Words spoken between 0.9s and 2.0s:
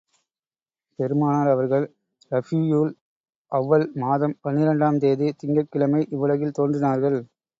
பெருமானார் அவர்கள்,